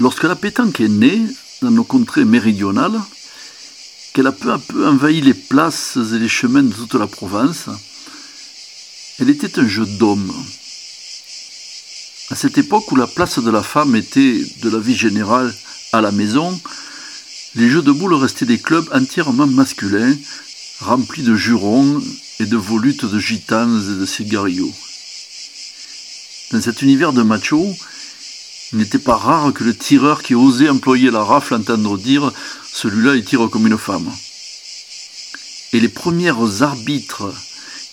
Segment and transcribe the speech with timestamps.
[0.00, 1.20] Lorsque la pétanque est née
[1.60, 3.00] dans nos contrées méridionales,
[4.12, 7.66] qu'elle a peu à peu envahi les places et les chemins de toute la Provence,
[9.18, 10.32] elle était un jeu d'homme.
[12.30, 15.52] À cette époque où la place de la femme était, de la vie générale,
[15.92, 16.60] à la maison,
[17.56, 20.14] les jeux de boules restaient des clubs entièrement masculins,
[20.78, 22.00] remplis de jurons
[22.38, 24.74] et de volutes de gitanes et de cigarillos.
[26.52, 27.74] Dans cet univers de machos,
[28.72, 32.32] il n'était pas rare que le tireur qui osait employer la rafle entendre dire
[32.70, 34.10] celui-là il tire comme une femme.
[35.72, 37.32] Et les premières arbitres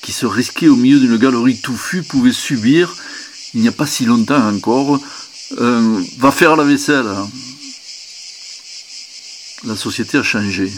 [0.01, 2.95] qui se risquaient au milieu d'une galerie touffue pouvaient subir,
[3.53, 4.99] il n'y a pas si longtemps encore,
[5.51, 7.07] va faire la vaisselle.
[9.63, 10.71] La société a changé.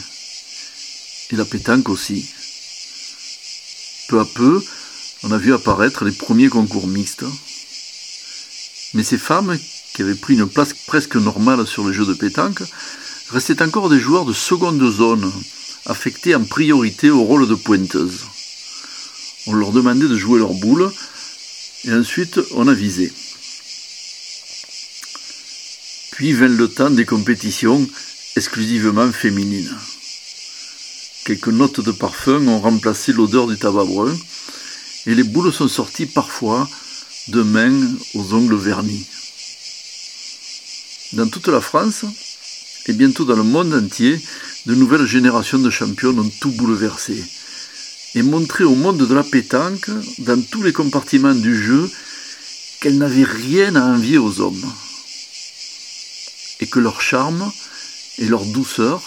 [1.31, 2.25] Et la pétanque aussi.
[4.07, 4.63] Peu à peu,
[5.23, 7.25] on a vu apparaître les premiers concours mixtes.
[8.93, 9.57] Mais ces femmes,
[9.97, 12.61] qui avaient pris une place presque normale sur les jeux de pétanque,
[13.31, 15.33] restaient encore des joueurs de seconde zone,
[15.87, 18.25] affectés en priorité au rôle de pointeuses.
[19.47, 20.91] On leur demandait de jouer leur boule,
[21.85, 23.11] et ensuite on avisait.
[26.11, 27.89] Puis vint le temps des compétitions
[28.35, 29.75] exclusivement féminines.
[31.25, 34.15] Quelques notes de parfum ont remplacé l'odeur du tabac brun,
[35.07, 36.69] et les boules sont sorties parfois
[37.29, 39.07] de mains aux ongles vernis.
[41.13, 42.05] Dans toute la France,
[42.87, 44.19] et bientôt dans le monde entier,
[44.65, 47.23] de nouvelles générations de champions ont tout bouleversé
[48.15, 51.89] et montré au monde de la pétanque, dans tous les compartiments du jeu,
[52.79, 54.73] qu'elles n'avaient rien à envier aux hommes,
[56.59, 57.51] et que leur charme
[58.17, 59.03] et leur douceur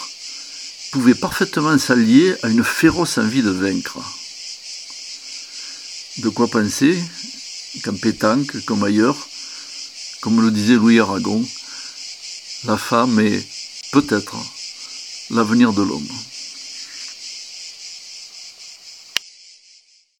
[0.91, 3.97] pouvaient parfaitement s'allier à une féroce envie de vaincre.
[6.19, 6.97] De quoi penser
[7.83, 9.17] qu'en pétanque, comme ailleurs,
[10.21, 11.43] comme le disait Louis Aragon,
[12.65, 13.43] la femme est
[13.91, 14.35] peut-être
[15.31, 16.07] l'avenir de l'homme.